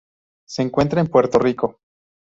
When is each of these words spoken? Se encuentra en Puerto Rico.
Se 0.47 0.63
encuentra 0.63 0.99
en 0.99 1.05
Puerto 1.09 1.37
Rico. 1.37 1.77